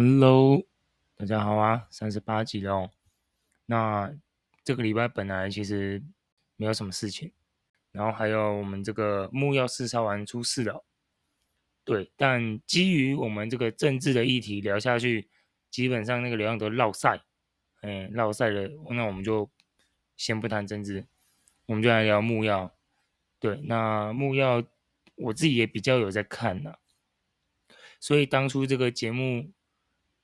[0.00, 0.62] Hello，
[1.16, 2.88] 大家好啊，三十八集了。
[3.66, 4.14] 那
[4.62, 6.00] 这个礼拜本来其实
[6.54, 7.32] 没有什么事情，
[7.90, 10.84] 然后还有我们这个木曜四超玩出事了。
[11.82, 15.28] 对，但基于我们这个政治的议题聊下去，
[15.68, 17.24] 基本上那个流量都落赛，
[17.80, 19.50] 哎，落赛了，那我们就
[20.16, 21.08] 先不谈政治，
[21.66, 22.70] 我们就来聊木曜。
[23.40, 24.64] 对，那木曜
[25.16, 26.76] 我自己也比较有在看呐，
[27.98, 29.50] 所以当初这个节目。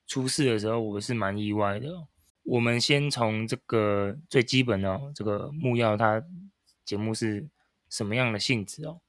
[0.06, 2.06] 出事的时候，我是蛮意外的。
[2.42, 6.22] 我们先从这个最基本的哦，这个木曜它
[6.84, 7.48] 节目是
[7.88, 9.00] 什么样的性质哦？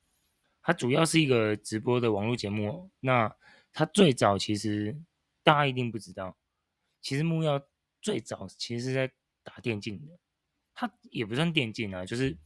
[0.62, 2.90] 它主要是一个直播的网络节目哦。
[3.02, 3.35] 那
[3.73, 4.95] 它最早其实
[5.44, 6.38] 大家一定不知道，
[7.02, 7.62] 其实木曜
[8.02, 9.12] 最早其实是在
[9.43, 10.18] 打电竞的。
[10.73, 12.38] 它也不算电竞啊，就是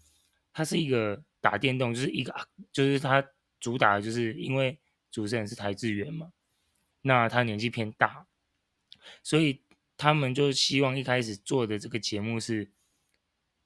[0.51, 2.33] 它是一个打电动，就是一个
[2.71, 3.23] 就是它
[3.59, 4.79] 主打的就是因为
[5.11, 6.31] 主持人是台智源嘛，
[7.01, 8.25] 那他年纪偏大。
[9.23, 9.61] 所以
[9.97, 12.71] 他们就希望一开始做的这个节目是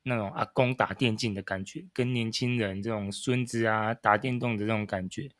[0.03, 5.31] 那种阿公打电竞的感觉，跟年轻人这种孙子啊打电动的这种感觉，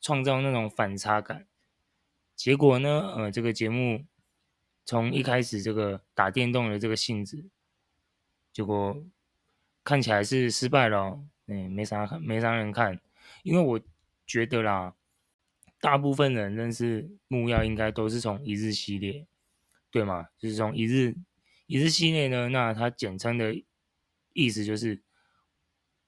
[0.00, 1.46] 创造那种反差感。
[2.36, 4.04] 结果呢，呃，这个节目
[4.84, 7.44] 从一开始这个打电动的这个性质，
[8.52, 9.04] 结果
[9.84, 13.00] 看起来是失败了，嗯，没啥，没啥人看，
[13.44, 13.80] 因为我
[14.26, 14.94] 觉得啦，
[15.84, 19.26] 大部分人认识木曜应该都是从一日系列。
[19.90, 21.14] 对吗，就是从一日
[21.66, 23.54] 一日系列呢，那它简称的
[24.32, 25.02] 意思就是，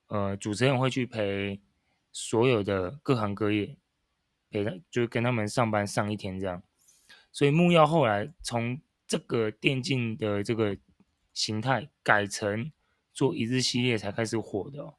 [0.06, 1.60] 呃，主持人会去陪
[2.10, 3.77] 所有的各行各业，
[4.48, 6.62] 陪他，就跟他们上班上一天这样。
[7.30, 10.78] 所以木曜后来从这个电竞的这个
[11.34, 12.72] 形态改成
[13.12, 14.94] 做一日系列才开始火的哦。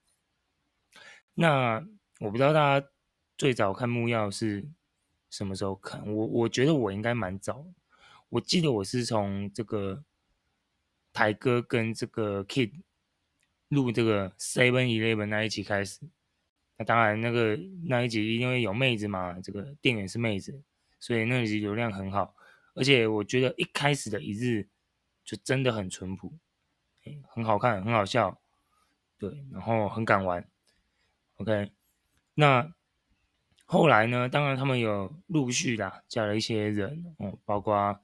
[1.34, 1.84] 那
[2.20, 2.88] 我不知道大家
[3.38, 4.68] 最早看木曜是
[5.30, 7.66] 什么时候看，我我觉得我应该蛮早。
[8.30, 10.04] 我记得我是从这个
[11.14, 12.72] 台哥跟这个 Kid
[13.70, 16.02] 录这个 Seven Eleven 那一集开始，
[16.78, 20.62] 那当然那个那一集因为有妹子嘛，这个店员是妹子，
[21.00, 22.36] 所以那一集流量很好，
[22.74, 24.68] 而且我觉得一开始的一日
[25.24, 26.34] 就真的很淳朴，
[27.30, 28.42] 很好看，很好笑，
[29.18, 30.46] 对，然后很敢玩
[31.36, 31.72] ，OK，
[32.34, 32.74] 那
[33.68, 38.00] 后来呢，当然他们有陆续的加了一些人，哦，包括。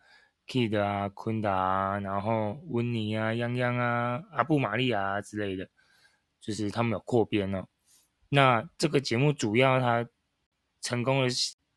[0.45, 5.69] Kid 啊，坤达啊，然后温妮啊，泱泱啊，阿布玛利亚啊之类的，
[6.41, 7.65] 就是他们有扩编哦。
[8.27, 10.05] 那这个节目主要它
[10.81, 11.29] 成功的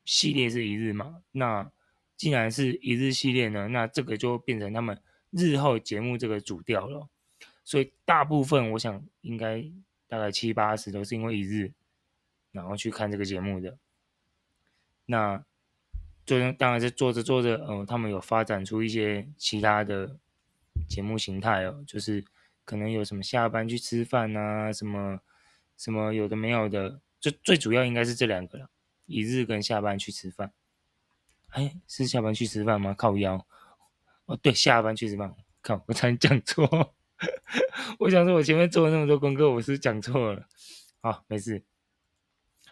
[0.04, 1.22] 系列是一日嘛？
[1.30, 1.70] 那
[2.16, 7.08] 既然是一日系列呢，那这个就变成他们日后节目这个主调了。
[7.62, 9.64] 所以大部分我想应该
[10.08, 11.72] 大概七八十都是因为一日，
[12.56, 13.78] 然后去看这个节目的。
[15.04, 15.44] 那。
[16.26, 20.18] 就当然是做着做着，哦，他们有发展出一些其他的
[20.88, 22.24] 节目形态哦，就是
[22.64, 25.20] 可能有什么下班去吃饭啊，什么
[25.76, 28.68] 什么有的没有的，就最主要应该是这两个了，
[29.06, 30.52] 一日跟下班去吃饭。
[31.50, 32.92] 哎，是下班去吃饭吗？
[32.92, 33.46] 靠腰。
[34.24, 35.32] 哦，对，下班去吃饭。
[35.62, 36.92] 靠，我差点讲错。
[38.00, 40.48] 我想说，我前面做了那么多功课，我是讲错了。
[41.00, 41.62] 好，没事。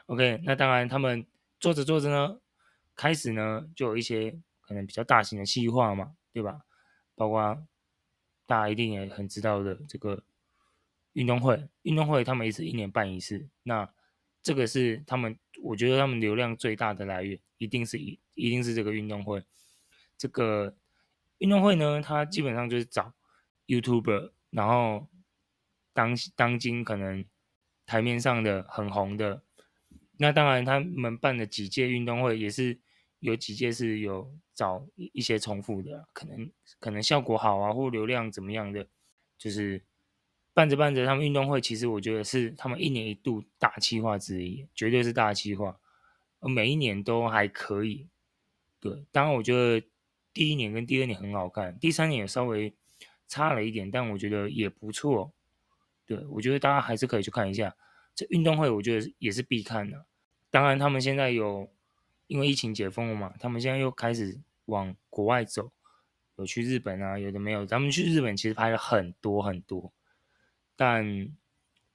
[0.06, 1.26] OK，那当然他们
[1.58, 2.40] 做着做着呢。
[2.96, 6.60] 开始呢，就有一些可能比较大型的企划嘛，对吧？
[7.16, 7.66] 包括
[8.46, 10.22] 大家一定也很知道的这个
[11.14, 13.92] 运动会，运动会他们一次一年办一次，那
[14.42, 19.42] 这个是他们，我觉得他们流量最大的来源，一定是一一定是这个运动会。
[20.16, 20.76] 这个
[21.38, 23.12] 运动会呢，它基本上就是找
[23.66, 25.08] YouTuber，然后
[25.92, 27.24] 当当今可能
[27.86, 29.42] 台面上的很红的，
[30.18, 32.78] 那当然他们办的几届运动会也是。
[33.20, 38.86] 有几届是有找一些重复的，可能可能效果好啊，或流量怎么样的，
[39.38, 39.82] 就是
[40.52, 45.80] 办着办着，他们运动会其实我觉得是他们一年一度大计划之一，绝对是大计划，
[46.40, 48.10] 每一年都还可以。
[48.78, 49.86] 对，当然我觉得
[50.34, 52.74] 第一年跟第二年很好看，第三年也稍微
[53.26, 55.32] 差了一点，但我觉得也不错。
[56.04, 57.74] 对，我觉得大家还是可以去看一下
[58.14, 60.04] 这运动会，我觉得也是必看的。
[60.54, 61.68] 当然他们现在有。
[62.26, 65.70] 因为疫情解封了嘛，他们现在又开始往国外走，
[66.36, 67.66] 有去日本啊，有的没有。
[67.66, 69.92] 他们去日本其实拍了很多很多，
[70.74, 71.28] 但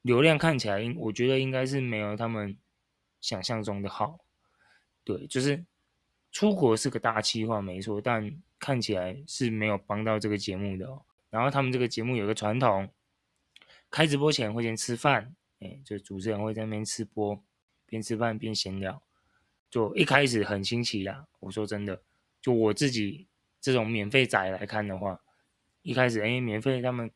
[0.04, 2.56] 流量看起来，应我觉得应该是没有他们
[3.20, 4.20] 想象中的好。
[5.04, 5.66] 对，就是
[6.32, 11.02] 出国是个大计划没错，但看起来是没有帮到这个节目的哦。
[11.32, 12.88] 然后他们这个节目有个传统，
[13.90, 17.44] 开直播前会先吃饭，哎，就主持人会在那边吃播，
[17.90, 19.02] 边吃饭边闲聊。
[19.70, 22.02] 就一开始很新奇啦，我说真的，
[22.42, 23.28] 就我自己
[23.62, 25.22] 这种免费仔来看的话，
[25.84, 27.12] 一开始哎，免费他们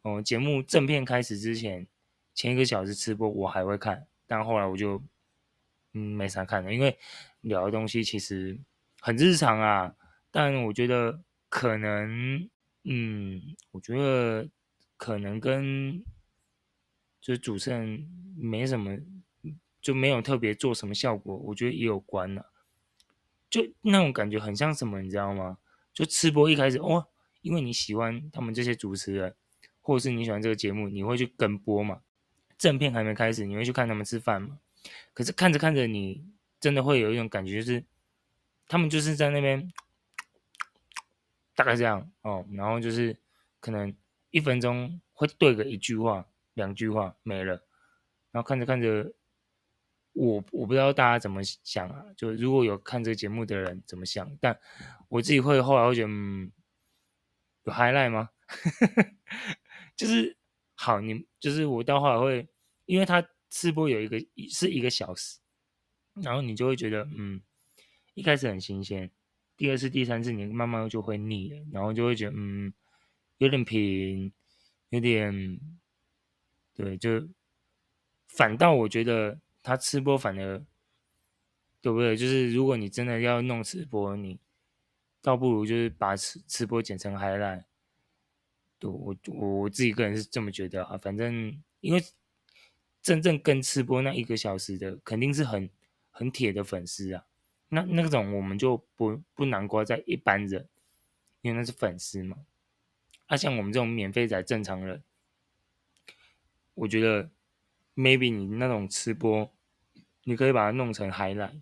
[0.00, 1.86] 哦节目正片开始之前
[2.32, 5.02] 前一个小时吃播我还会看，但后来我就
[5.92, 6.96] 嗯没啥看了，因为
[7.42, 8.58] 聊的东西其实
[9.00, 9.94] 很日常啊，
[10.30, 11.20] 但我觉得
[11.50, 12.48] 可能
[12.84, 14.48] 嗯，我觉得
[14.96, 16.02] 可能跟
[17.20, 18.96] 就是主持人没什么。
[19.86, 22.50] 就没有特别做什么效果，我觉得也有关了、
[23.48, 25.58] 就那种感觉很像什么，你知道吗？
[25.94, 27.06] 就吃播一开始哦，
[27.40, 29.36] 因为你喜欢他们这些主持人，
[29.80, 32.00] 或者是你喜欢这个节目，你会去跟播嘛。
[32.58, 34.58] 正片还没开始，你会去看他们吃饭嘛。
[35.14, 36.26] 可是看着看着，你
[36.58, 37.84] 真的会有一种感觉，就是
[38.66, 39.72] 他们就是在那边
[41.54, 43.16] 大概这样哦，然后就是
[43.60, 43.94] 可能
[44.32, 47.62] 一分钟会对个一句话、两句话没了，
[48.32, 49.12] 然后看着看着。
[50.16, 54.58] 我我不知道大家怎么想啊，就如果有看这个节目的人怎么想，但
[55.08, 56.50] 我自己会后来会觉得，嗯，
[57.64, 58.30] 有 highlight 吗？
[59.94, 60.34] 就是
[60.74, 62.48] 好，你就是我到后来会，
[62.86, 64.18] 因为他吃播有一个
[64.48, 65.38] 是一个小时，
[66.14, 67.42] 然后你就会觉得，嗯，
[68.14, 69.10] 一开始很新鲜，
[69.54, 72.72] 第二次、第三次你慢慢就会腻了，然后就会觉得，嗯，
[73.36, 74.32] 有点平，
[74.88, 75.60] 有点，
[76.74, 77.28] 对，就
[78.28, 79.38] 反倒我觉得。
[79.66, 80.64] 他吃播反而
[81.80, 82.16] 对不对？
[82.16, 84.38] 就是如果你真的要弄吃播，你
[85.20, 87.64] 倒不如就是把吃吃播剪成 highlight。
[88.78, 90.96] 对，我我我自己个人是这么觉得啊。
[90.96, 92.00] 反正因为
[93.02, 95.68] 真正跟吃播那一个小时的，肯定是很
[96.12, 97.26] 很铁的粉丝啊。
[97.70, 100.68] 那那种我们就不不难过在一般人，
[101.40, 102.46] 因为那是粉丝嘛。
[103.26, 105.02] 啊，像我们这种免费仔正常人，
[106.74, 107.30] 我觉得
[107.96, 109.52] maybe 你那种吃播。
[110.28, 111.60] 你可以把它弄成 highlight，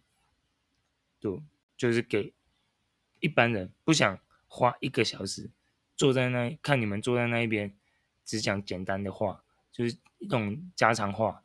[1.21, 1.39] 对，
[1.77, 2.33] 就是给
[3.21, 4.19] 一般人不想
[4.49, 5.51] 花一个小时
[5.95, 7.75] 坐在那看你们坐在那一边
[8.25, 11.43] 只讲简单的话，就是一种家常话。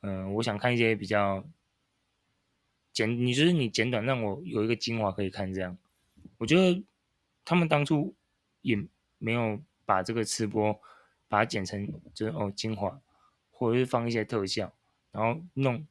[0.00, 1.44] 嗯、我想看一些比较
[2.92, 5.78] 简，你就是你简短让我有一个精华可以看这样。
[6.38, 6.82] 我觉得
[7.44, 8.12] 他们当初
[8.62, 8.76] 也
[9.18, 10.72] 没有把这个吃播
[11.28, 13.00] 把它剪成就是哦精华，
[13.52, 14.74] 或者是放一些特效，
[15.12, 15.86] 然后弄。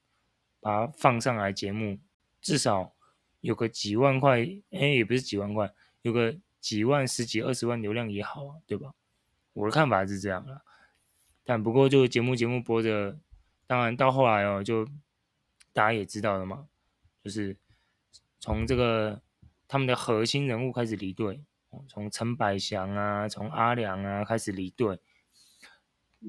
[0.61, 1.97] 把它放上来节目，
[2.41, 2.93] 至少
[3.41, 4.39] 有个几万块，
[4.71, 5.71] 哎，也不是几万块，
[6.01, 8.93] 有个几万、十几、二十万流量也好啊，对吧？
[9.53, 10.61] 我的看法是这样啦。
[11.43, 13.17] 但不过就节目节目播着，
[13.67, 14.85] 当然到后来哦，就
[15.71, 16.67] 大家也知道了嘛，
[17.23, 17.55] 就是
[18.39, 19.21] 从这个
[19.67, 21.41] 他们的核心人物开始离队，
[21.87, 24.99] 从陈百祥啊，从阿良啊开始离队，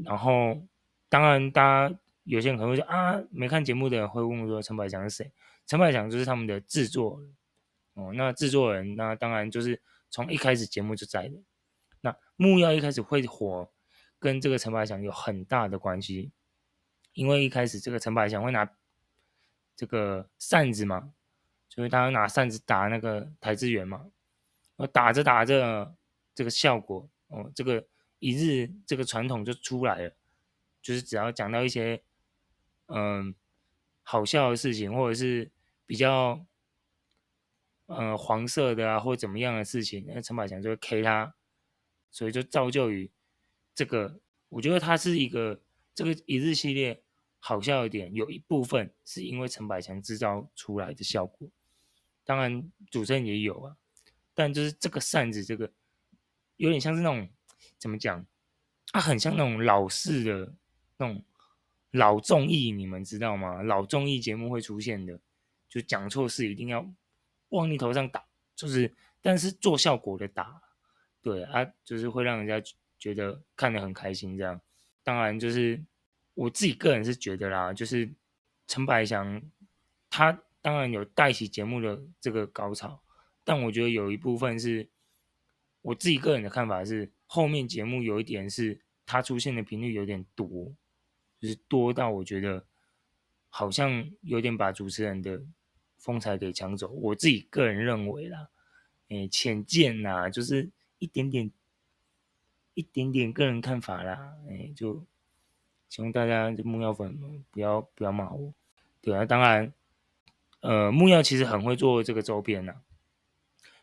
[0.04, 0.62] 然后
[1.08, 1.98] 当然大家。
[2.30, 5.32] 有些人可能会说啊，没看节目的人会问说陈百祥是谁？
[5.66, 7.36] 陈百祥就是他们的制作人
[7.94, 8.12] 哦。
[8.14, 11.34] 那制作人那当然就是从一开始节目就在的。
[12.02, 13.68] 那木曜一开始会火，
[14.20, 16.30] 跟这个陈百祥有很大的关系，
[17.14, 18.70] 因为一开始这个陈百祥会拿
[19.74, 21.12] 这个扇子嘛，
[21.68, 24.06] 就是他拿扇子打那个台资源嘛，
[24.92, 25.92] 打着打着
[26.32, 27.84] 这个效果哦，这个
[28.20, 30.12] 一日这个传统就出来了，
[30.80, 32.00] 就是只要讲到一些。
[32.92, 33.32] 嗯，
[34.02, 35.48] 好笑的事情，或者是
[35.87, 36.44] 比较
[37.87, 41.32] 呃黄色的啊，或者怎么样的事情，那陈百强就会 K 他，
[42.11, 43.09] 所以就造就于
[43.75, 44.18] 这个。
[44.49, 45.62] 我觉得他是一个
[45.94, 47.00] 这个一日系列
[47.38, 51.49] 好笑一点，有一部分是因为陈百强制造出来的效果。
[52.25, 53.76] 当然主持人也有啊，
[54.35, 55.70] 但就是这个扇子，这个
[56.56, 57.30] 有点像是那种
[57.78, 58.26] 怎么讲，
[58.90, 60.52] 它很像那种老式的
[60.97, 61.25] 那种。
[61.92, 63.62] 老综艺你们知道吗？
[63.62, 65.18] 老综艺节目会出现的，
[65.68, 66.88] 就讲错事一定要
[67.49, 70.62] 往你头上打，就是但是做效果的打，
[71.20, 74.61] 对啊，就是会让人家觉得看得很开心这样。
[75.02, 75.82] 当然就是
[76.35, 78.09] 我自己个人是觉得啦，就是
[78.68, 79.42] 陈百祥
[80.09, 83.02] 他当然有带起节目的这个高潮，
[83.42, 84.88] 但我觉得有一部分是
[85.82, 90.73] 我自己个人的看法是，后面节目有一点是他出现的频率有点多。
[91.40, 92.62] 就是多到我觉得
[93.49, 95.40] 好像有点把主持人的
[95.97, 98.50] 风采给抢走，我自己个人认为啦，
[99.09, 101.50] 诶，浅见呐，就是一点点
[102.75, 105.02] 一点点个人看法啦，诶，就
[105.88, 107.18] 希望大家就木曜粉
[107.50, 108.52] 不要不要骂我，
[109.00, 109.73] 对啊，当然，
[110.61, 112.75] 呃，木曜其实很会做这个周边呐，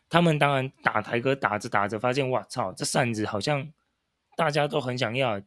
[0.08, 3.72] 他们当然打台歌打着打着发现，哇操，这扇子好像
[4.36, 5.42] 大家都很想要。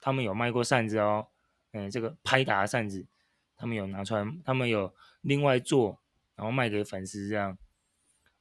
[0.00, 1.28] 他们有卖过扇子哦，
[1.72, 3.06] 嗯，这个拍打扇子，
[3.56, 6.00] 他们有拿出来，他们有另外做，
[6.34, 7.56] 然后卖给粉丝这样。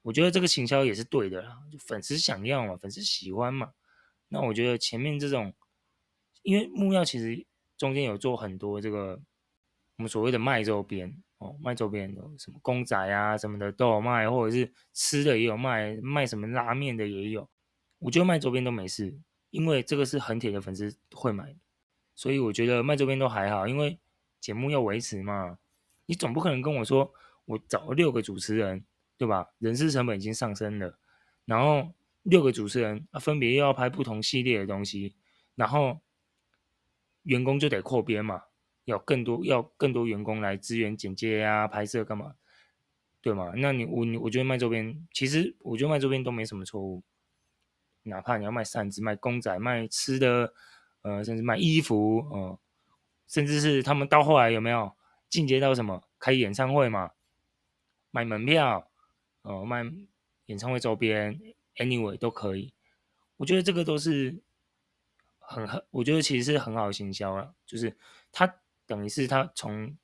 [0.02, 3.74] 我觉得这个行销也是对的啦，就粉丝想要嘛，粉丝喜欢嘛。
[4.30, 5.54] 那我觉得前面这种，
[6.42, 7.46] 因为木曜其实
[7.78, 9.22] 中间有做很多这个
[9.98, 17.50] 我们所谓的卖周边哦，卖周边的什么公仔啊什么的都有卖，或者是吃的也有卖，卖什么拉面的也有。
[18.00, 21.56] 我觉得卖周边都没事，因为这个是很铁的粉丝会买，
[22.16, 24.00] 所以我觉得卖周边都还好，因为
[24.40, 25.58] 节目要维持嘛。
[26.06, 27.14] 你总不可能跟我说
[27.46, 28.86] 我找了六个主持人。
[29.20, 29.50] 对吧？
[29.58, 30.98] 人事成本已经上升了，
[31.44, 35.14] 然后六个主持人啊，分别又要拍不同系列的东西，
[35.56, 36.00] 然后
[37.24, 38.44] 员工就得扩编嘛，
[38.86, 42.36] 要更多要更多员工来支援剪接啊、拍摄干嘛，
[43.22, 43.52] 对吗？
[43.58, 47.04] 那你我你我觉得卖周边，其实我觉得卖周边都没什么错误，
[48.04, 50.54] 哪怕你要卖扇子、卖公仔、卖吃的，
[51.02, 52.60] 呃，甚至卖衣服，呃，
[53.28, 54.94] 甚至是他们到后来有没有
[55.30, 57.12] 进阶到什么开演唱会嘛，
[58.12, 58.86] 卖门票。
[59.42, 59.86] 哦，卖
[60.48, 61.40] 演唱会周边
[61.78, 62.74] ，anyway 都可以。
[63.38, 64.38] 我觉得这个都是
[65.40, 67.56] 很很，我觉得其实是很好行销了。
[67.66, 67.96] 就是
[68.34, 69.96] 他等于是他从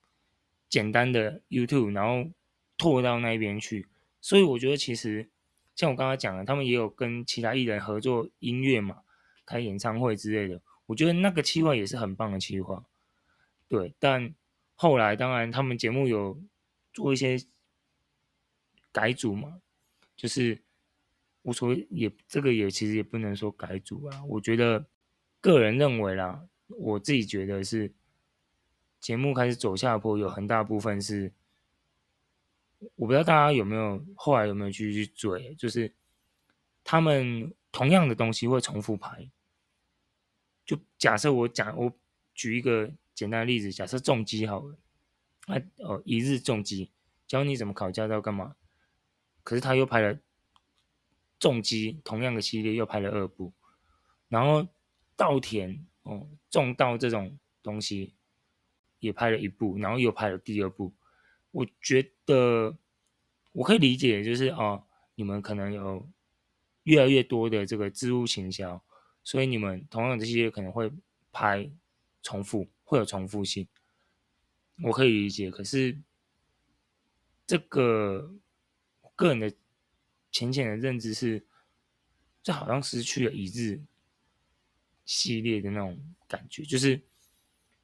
[0.70, 2.30] 简单的 YouTube，然后
[2.78, 3.86] 拓到那边去。
[4.22, 5.28] 所以我觉得其实
[5.76, 9.02] 像我刚刚讲的，他们也有跟其他艺人合作音乐嘛，
[9.44, 10.60] 开演唱会之类的。
[10.86, 12.84] 我觉得那个企划也是很棒的企划。
[13.68, 14.34] 对，但
[14.74, 16.42] 后来当然他们节目有
[16.92, 17.38] 做一些。
[18.92, 19.60] 改组嘛，
[20.16, 20.62] 就是
[21.42, 24.24] 无所谓，也这个也其实也不能说改组啊。
[24.24, 24.86] 我觉得
[25.38, 27.92] 个人认为啦，我自己觉得是
[28.98, 31.30] 节目开始走下坡，有很大部分是
[32.94, 35.92] 我不知道大家有没有后来有没有继续去追，就是
[36.84, 39.28] 他们同样的东西会重复拍。
[40.64, 41.92] 就假设我讲，我
[42.34, 44.78] 举一个简单的例子，假设重击好了，
[45.46, 46.90] 啊哦，一日重击
[47.26, 48.56] 教你怎么考驾照干嘛？
[49.42, 50.18] 可是他又拍了
[51.38, 53.52] 重击同样的系列，又拍了二部，
[54.28, 54.66] 然后
[55.14, 58.14] 稻田哦，种稻这种东西
[58.98, 60.92] 也拍了一部，然后又拍了第二部。
[61.56, 62.76] 我觉得
[63.52, 64.84] 我可以理解，就是哦，
[65.14, 66.08] 你们可能有
[66.82, 68.82] 越来越多的这个置入行销，
[69.24, 70.92] 所以你们同样这些可能会
[71.32, 71.70] 拍
[72.22, 73.66] 重复，会有重复性，
[74.82, 75.50] 我可以理解。
[75.50, 75.98] 可是
[77.46, 78.34] 这个。
[79.18, 79.50] 个人的
[80.30, 81.42] 浅浅的认知是，
[82.42, 83.80] 这好像失去了一日
[85.06, 85.98] 系列的那种
[86.28, 87.00] 感觉，就是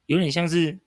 [0.05, 0.77] 有点像是，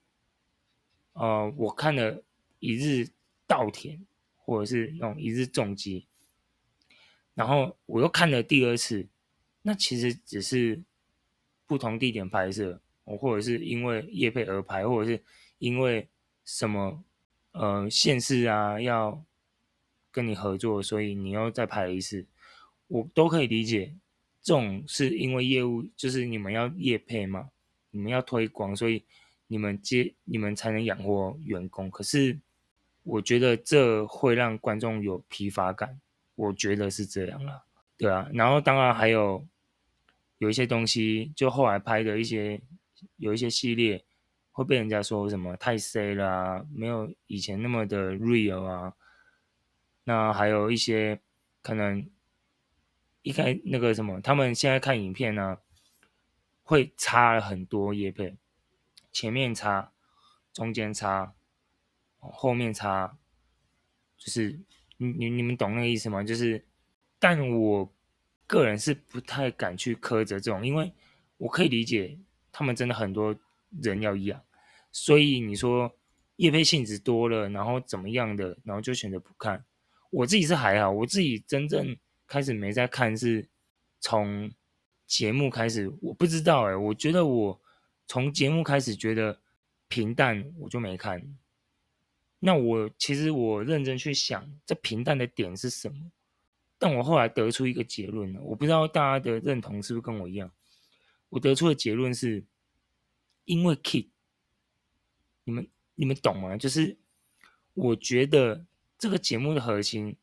[1.14, 2.22] 呃，我看了
[2.66, 3.08] 一日
[3.46, 4.00] 稻田，
[4.36, 6.06] 或者是那种一日重机，
[7.34, 9.06] 然后我又看了第二次，
[9.62, 10.82] 那其实只是
[11.66, 15.22] 不同地点拍摄，我或者是因为业配而拍，或者是
[15.58, 16.08] 因为
[16.44, 17.04] 什么
[17.52, 19.24] 呃县市啊要。
[20.16, 22.24] 跟你合作，所以你又再拍一次，
[22.86, 23.94] 我都可以理解。
[24.40, 27.50] 这种是因为业务，就是你们要业配嘛，
[27.90, 29.04] 你们要推广，所以
[29.46, 31.90] 你们接你们才能养活员工。
[31.90, 32.38] 可是
[33.06, 36.00] 我觉得这会让观众有疲乏感，
[36.34, 37.62] 我觉得是这样啦，
[37.96, 38.28] 对啊。
[38.34, 39.46] 然后当然还有
[40.38, 42.60] 有一些东西，就后来拍的一些
[43.16, 44.04] 有一些系列
[44.50, 48.94] 会被人家说什么太 C 了啊，没有以前那么的 real 啊。
[50.02, 51.20] 那还有一些
[51.62, 52.08] 可能
[53.22, 55.58] 一开那个什么，他们现在看影片呢、啊，
[56.64, 58.36] 会差了很多业配，
[59.12, 59.92] 前面差，
[60.52, 61.34] 中间差，
[62.32, 63.18] 后面插，
[64.16, 64.58] 就是
[64.96, 66.22] 你你你们懂那个意思吗？
[66.22, 66.64] 就是，
[67.18, 67.92] 但我
[68.46, 70.92] 个人是不太敢去苛责这种，因为
[71.36, 72.18] 我可以理解
[72.52, 73.36] 他们真的很多
[73.82, 74.40] 人要养，
[74.92, 75.94] 所以你说
[76.36, 79.64] 叶配性质多了，然后怎么样的，然后就选择不看。
[80.10, 83.48] 我自己是还好，我自己真正开始没在看是
[84.00, 84.50] 从
[85.06, 87.60] 节目开始，我不知道哎、我觉得我
[88.06, 89.40] 从节目开始觉得
[89.88, 91.20] 平淡，我就没看。
[92.38, 96.10] 那我其实我认真去想，这平淡的点是什么？
[96.78, 100.50] 但我后来得出一个结论了，我不知道大家的认同是不是跟我一样。
[101.28, 102.44] 我得出的结论是，
[103.44, 104.08] 因为 Kid，
[105.44, 106.56] 你们你们懂吗？
[106.56, 106.96] 就是
[107.74, 108.64] 我觉得。
[108.98, 110.16] 这个节目的核心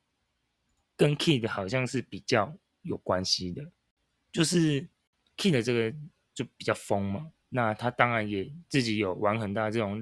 [0.98, 3.72] 跟 Kid 好像是比较有关系的，
[4.32, 4.90] 就是
[5.38, 5.96] Kid 这个
[6.34, 10.02] 就比较疯嘛，那他当然也自己有玩很大这种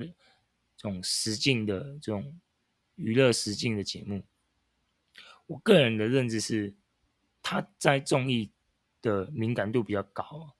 [0.81, 2.39] 这种实境的这种
[2.95, 4.23] 娱乐实境的节目。
[5.45, 6.73] 我个人的认知是，
[7.43, 8.49] 他在综艺
[8.99, 10.55] 的敏感度比较高，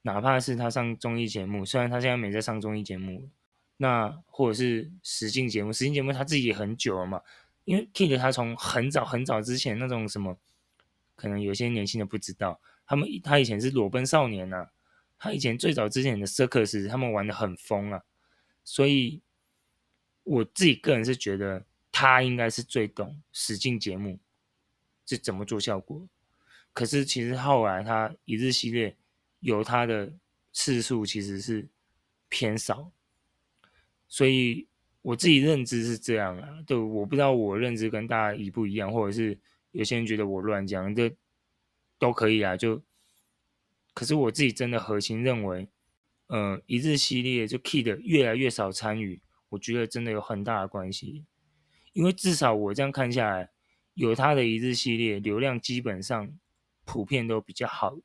[0.00, 3.28] 哪怕是他上综艺节目，虽然他现在没在上综艺节目。
[3.76, 7.20] 那或者是实境节目，实境节目他自己也很久了嘛，
[7.64, 10.38] 因为 Kid 他从很早很早之前那种什么，
[11.16, 14.70] 可能有些年轻的不知道，他们他以前是裸奔少年呐、
[15.18, 18.04] 他以前最早之前的 Circus 他们玩的很疯啊，
[18.62, 19.20] 所以
[20.24, 24.18] 我自己个人是觉得他应该是最懂实境节目
[25.06, 26.06] 是怎么做效果。
[26.72, 28.96] 可是其实后来他一日系列
[29.38, 30.12] 有他的
[30.52, 31.68] 次数其实是
[32.28, 32.90] 偏少，
[34.08, 34.66] 所以
[35.02, 36.60] 我自己认知是这样啊。
[36.66, 39.38] 对，我不知道我认知跟大家一不一样，或者是
[39.70, 41.14] 有些人觉得我乱讲，这
[41.98, 42.56] 都可以啊。
[42.56, 42.82] 就
[43.92, 45.68] 可是我自己真的核心认为，
[46.26, 49.20] 呃，一日系列就 Kid 越来越少参与，
[49.54, 51.24] 我觉得真的有很大的关系，
[51.94, 53.50] 因为至少我这样看下来，
[53.94, 56.30] 有他的一日系列流量基本上。
[56.86, 57.96] 普遍都比较好，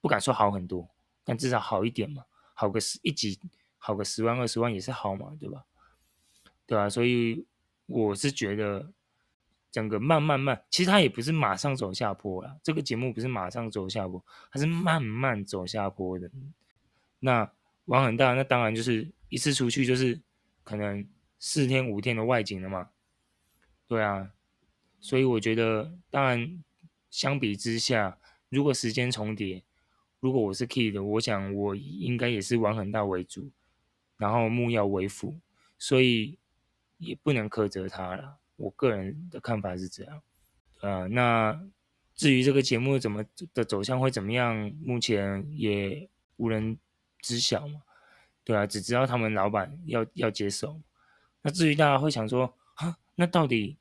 [0.00, 0.90] 不敢说好很多，
[1.22, 3.38] 但至少好一点嘛，好个十一集，
[3.78, 5.64] 好个十万二十万也是好嘛，对吧？
[6.66, 7.46] 对啊，所以
[7.86, 8.90] 我是觉得
[9.70, 16.28] 整个慢慢慢，其实他也不是马上走下坡啦，这个节目不是马上走下坡，它是慢慢走下坡的。
[17.20, 17.48] 那
[17.84, 20.20] 玩很大，那当然就是一次出去就是
[20.62, 21.06] 可能
[21.38, 22.90] 四天五天的外景了嘛，
[23.86, 24.32] 对啊，
[25.00, 26.62] 所以我觉得当然。
[27.14, 29.62] 相比之下，如果时间重叠，
[30.18, 33.52] 如果我是 key 的我想我应该也是玩很大为主，
[34.16, 35.38] 然后木曜为辅，
[35.78, 36.36] 所以
[36.98, 38.38] 也不能苛责他了。
[38.56, 40.16] 我个人的看法是这样。
[40.80, 41.70] 啊、呃，那
[42.16, 43.24] 至于这个节目怎么
[43.54, 46.76] 的走向会怎么样，目前也无人
[47.20, 47.80] 知晓嘛。
[48.44, 50.80] 对啊，只知道他们老板要要接手。
[51.42, 53.76] 那至于大家会想说，哈，那到底？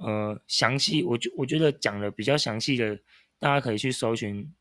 [0.00, 2.96] 呃，详细，我觉我觉得讲的比较详细的，
[3.40, 4.54] 大家可以去搜寻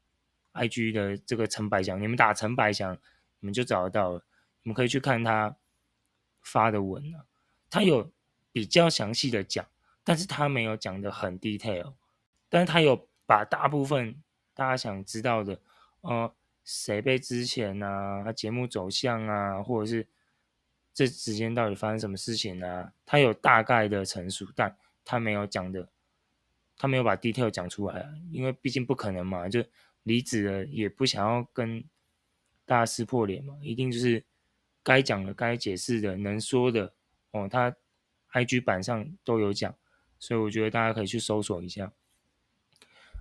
[0.54, 2.98] IG 的这个陈百祥，你们打陈百祥，
[3.40, 4.26] 你们就找得到了。
[4.64, 5.56] 你们可以去看他
[6.42, 7.24] 发的文啊，
[7.70, 8.12] 他有
[8.52, 9.64] 比较详细的讲，
[10.04, 11.94] 但是他没有讲的很 detail，
[12.50, 14.20] 但是他有把大部分
[14.56, 15.62] 大家想知道的，
[16.02, 16.34] 呃，
[16.68, 20.06] 谁被之前啊，他节目走向啊，或者是
[20.94, 24.78] 这之间到底发生什么事情啊，他有大概的陈述，但。
[25.10, 25.88] 他没有讲的，
[26.78, 29.64] 他没有把 detail 讲出来，因为毕竟不可能嘛，就
[30.04, 31.82] 离职了也不想要跟
[32.66, 34.26] 大家撕破脸嘛，一定就是
[34.84, 36.94] 该讲的、该解释的、能说的
[37.32, 37.74] 哦，他
[38.34, 39.74] IG 版上都有讲，
[40.20, 41.94] 所以我觉得大家可以去搜索一下。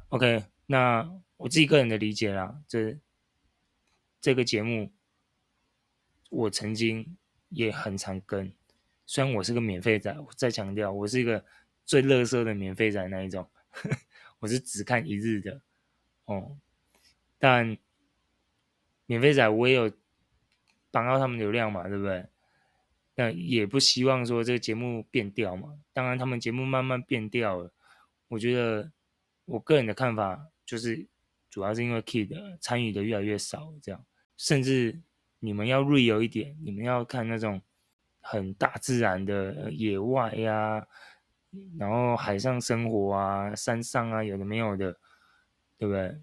[0.09, 2.98] OK，那我自己个人的理解啦，这
[4.26, 4.90] 这个节目
[6.30, 7.16] 我曾经
[7.50, 8.52] 也很常跟，
[9.06, 11.44] 虽然我是个免费仔，我再强调我是一个。
[11.84, 13.48] 最乐色的免费仔那一种，
[14.40, 15.60] 我是只看一日的
[16.24, 16.58] 哦。
[17.38, 17.78] 但
[19.06, 19.92] 免费仔我也有
[20.90, 22.26] 绑到他们流量嘛，对不对？
[23.14, 25.78] 那也不希望说这个节目变调嘛。
[25.92, 27.72] 当然，他们节目慢慢变调了。
[28.26, 28.90] 我觉得
[29.44, 31.06] 我个人的看法就是，
[31.48, 34.04] 主要是因为 Kid 参与的越来越少，这样。
[34.37, 35.01] 甚至
[35.40, 37.61] 你们要 real 一点，你们要看那种
[38.20, 40.87] 很大自然的野外呀、
[41.79, 44.99] 然后海上生活啊，山上啊，有的没有的，
[45.79, 46.20] 对不对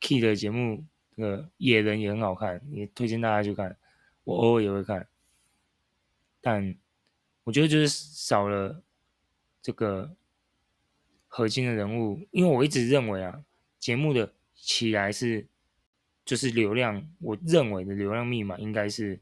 [0.00, 0.84] ？Key 的节目，
[1.16, 3.76] 这个野人也很好看，也推荐大家去看。
[4.24, 5.08] 我偶尔也会看，
[6.40, 6.76] 但
[7.44, 8.82] 我觉得就是少了
[9.60, 10.14] 这个
[11.28, 13.44] 核心的人物，因为我一直认为啊，
[13.78, 15.46] 节目的起来是
[16.24, 19.20] 就是流量，我认为的流量密码应该是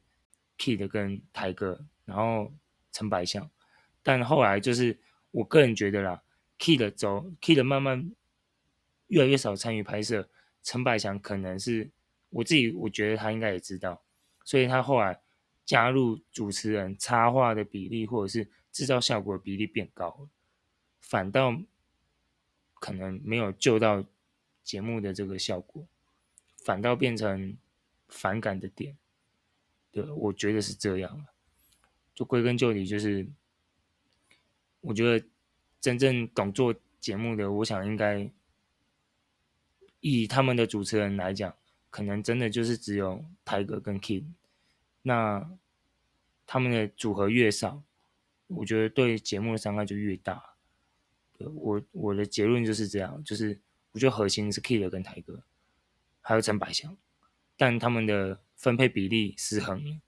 [0.57, 2.53] Kid 跟台哥，然后
[2.91, 3.49] 陈百祥，
[4.01, 4.97] 但后来就是。
[5.33, 6.21] 我个人觉得啦
[6.59, 8.11] ，Kid 走，Kid 慢慢
[9.07, 10.29] 越来越少参与拍摄。
[10.61, 11.89] 陈百祥可能是
[12.31, 14.03] 我自己，我觉得他应该也知道，
[14.43, 15.21] 所以他后来
[15.63, 20.27] 加入主持人插画的比例，或者是制造效果的比例变高了，
[20.99, 21.57] 反倒
[22.81, 24.03] 可能没有救到
[24.65, 25.87] 节目的这个效果，
[26.63, 27.57] 反倒变成
[28.07, 28.97] 反感的点。
[29.91, 31.25] 对，我觉得是这样。
[32.15, 33.27] 就归根究底，就是。
[34.83, 35.23] 我觉得
[35.79, 38.27] 真正懂做节目的，我想应该
[39.99, 41.55] 以他们的主持人来讲，
[41.91, 44.25] 可能真的就是只有台哥跟 King。
[45.03, 45.51] 那
[46.47, 47.83] 他们的组合越少，
[48.47, 50.55] 我觉得对节目的伤害就越大。
[51.37, 53.59] 我我的结论就是这样，就是
[53.91, 55.43] 我觉得核心是 Kid 跟台哥，
[56.21, 56.95] 还有陈百祥，
[57.57, 59.99] 但他们的分配比例失衡，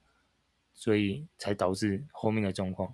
[0.74, 2.94] 所以才导致后面的状况。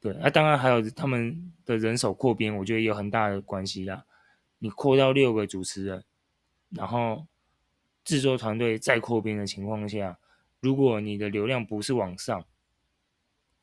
[0.00, 4.04] 对，那、当然还有他们的人手扩编，我觉得也有很大的关系啦。
[4.58, 6.04] 你扩到六个主持人，
[6.70, 7.26] 然后
[8.04, 10.18] 制作团队再扩编的情况下，
[10.60, 12.44] 如果你的流量不是往上，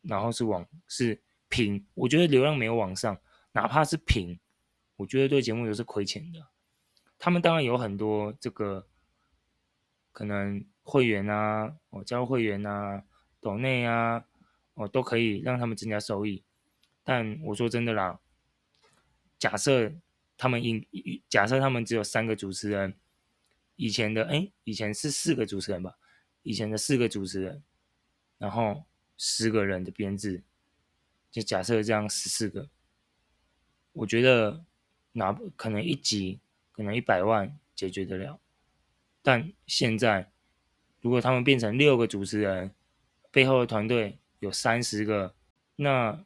[0.02, 3.20] 然后是往是平，我觉得流量没有往上，
[3.52, 4.40] 哪怕是平，
[4.96, 6.48] 我觉得对节目都是亏钱的。
[7.24, 8.88] 他们当然有很多这个
[10.12, 13.04] 可能会员啊，哦，加入会员啊，
[13.40, 14.26] 抖内啊，
[14.74, 16.44] 哦，都可以让他们增加收益。
[17.04, 18.20] 但我说真的啦，
[19.38, 19.94] 假设
[20.36, 20.84] 他们应
[21.30, 22.98] 假设他们只有三个主持人，
[23.76, 26.00] 以前的哎，以前是四个主持人吧，
[26.42, 27.64] 以前的四个主持人，
[28.40, 30.44] 然后十个人的编制，
[31.30, 32.68] 就假设这样十四个，
[33.92, 34.66] 我觉得
[35.12, 36.40] 哪可能一集
[36.72, 38.40] 可能一百万解决得了，
[39.22, 40.32] 但现在
[41.02, 42.74] 如果他们变成六个主持人，
[43.32, 45.36] 背后的团队有三十个，
[45.76, 46.26] 那。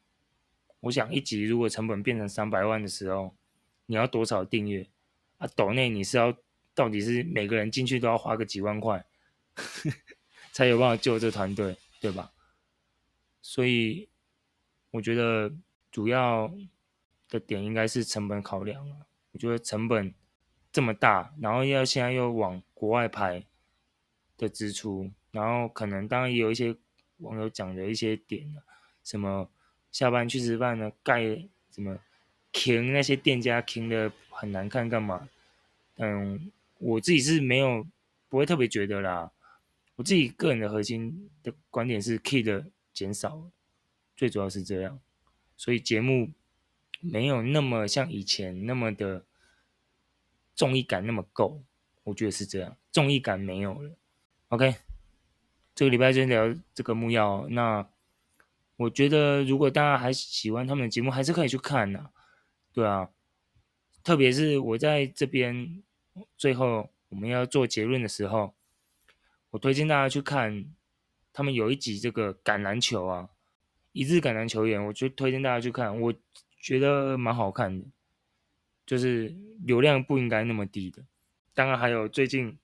[0.81, 3.35] 我想一集如果成本变成三百万的时候，
[3.87, 4.87] 你要多少订阅
[5.39, 5.47] 啊？
[5.55, 6.37] 抖内你是要
[6.75, 9.03] 到底是每个人进去都要花个几万块，
[10.53, 12.31] 才有办法救这团队，对吧？
[13.41, 14.07] 所以
[14.91, 15.51] 我觉得
[15.91, 16.53] 主要
[17.29, 19.07] 的点应该是成本考量啊。
[19.31, 20.13] 我觉得成本
[20.75, 23.45] 这么大，然后要现在又往国外排
[24.35, 26.75] 的支出，然后可能当然也有一些
[27.19, 28.53] 网友讲的一些点
[29.01, 29.49] 什么。
[29.89, 31.21] 下班去吃饭呢，盖
[31.71, 31.97] 什么？
[32.51, 35.29] 停那些店家停的很难看，干嘛？
[35.95, 37.87] 嗯，我自己是没有
[38.27, 39.31] 不会特别觉得啦。
[39.95, 43.49] 我自己个人的核心的观点是 key 的减少，
[44.17, 44.99] 最主要是这样。
[45.55, 46.31] 所以节目
[46.99, 49.23] 没有那么像以前那么的
[50.55, 51.61] 综艺感那么够，
[52.03, 53.91] 我觉得是这样，综艺感没有了。
[54.47, 54.75] OK，
[55.75, 57.87] 这个礼拜就聊这个木曜那。
[58.77, 62.09] 我觉得，如果大家还喜欢他们的节目，还是可以去看呐，
[62.73, 63.09] 对啊。
[64.03, 65.81] 特别是我在这边
[66.37, 68.53] 最后我们要做结论的时候，
[69.51, 70.65] 我推荐大家去看
[71.31, 73.29] 他们有一集这个橄榄球啊，
[73.93, 76.13] 一日橄榄球员，我就推荐大家去看，我
[76.59, 77.85] 觉得蛮好看的，
[78.85, 81.03] 就是流量不应该那么低的。
[81.53, 82.57] 当然还有最近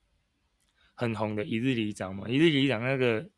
[0.93, 3.29] 很红的一日里长嘛，一日里长那个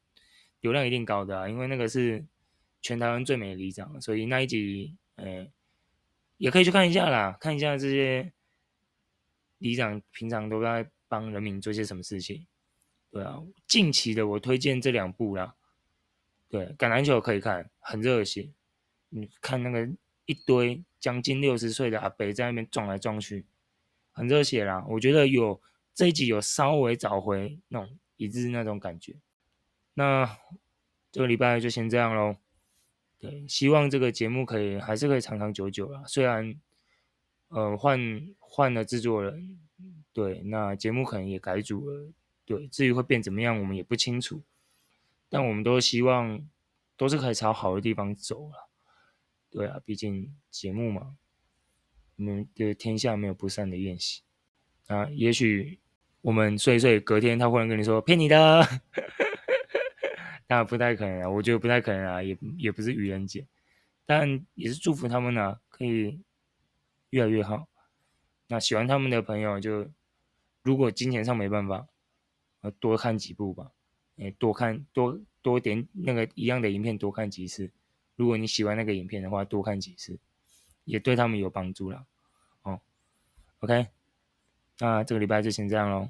[0.61, 2.25] 流量一定高的啊，因为那个是。
[2.85, 5.47] 全台湾最美的里长，所以那一集，呃、
[6.35, 8.33] 也可以去看一下啦，看一下这些
[9.59, 12.45] 里长平常都在帮人民做些什么事情。
[13.09, 15.55] 对啊，近期的我推荐这两部啦。
[16.49, 18.51] 对，橄榄球可以看，很热血。
[19.07, 19.89] 你看那个
[20.25, 23.45] 一堆将近六十岁的阿伯在那边撞来撞去，
[24.11, 24.85] 很热血啦。
[24.89, 25.61] 我觉得有
[25.93, 29.15] 这一集有稍微找回那种一日那种感觉。
[29.95, 30.37] 那
[31.11, 32.37] 这个礼拜就先这样喽。
[33.19, 36.03] 对，希望这个节目可以还是可以长长久久啦。
[36.05, 36.55] 虽然，
[37.47, 39.59] 呃，换换了制作人，
[40.11, 42.11] 对，那节目可能也改组了，
[42.43, 44.41] 对，至于会变怎么样，我们也不清楚。
[45.29, 46.45] 但我们都希望
[46.97, 48.69] 都是可以朝好的地方走了。
[49.53, 51.15] 对啊，毕竟节目嘛，
[52.15, 54.23] 我们的天下没有不散的宴席
[54.87, 55.07] 啊。
[55.11, 55.79] 也许
[56.21, 58.67] 我们睡一睡，隔天他忽然跟你说骗你的。
[60.49, 63.45] 那不太可能啊，我觉得不太可能啊，也也不是愚人节，
[64.07, 66.19] 但也是祝福他们啊，可以
[67.11, 67.67] 越来越好。
[68.47, 69.87] 那喜欢他们的朋友就，
[70.63, 71.87] 如果金钱上没办法，
[72.61, 73.71] 呃，多看几部吧，
[74.17, 77.69] 诶，多看多多点那个一样的影片，多看几次。
[78.15, 80.19] 如果你喜欢那个影片的话，多看几次，
[80.83, 82.05] 也对他们有帮助了。
[82.63, 82.79] 哦
[83.59, 83.87] ，OK，
[84.79, 86.09] 那这个礼拜就先这样喽。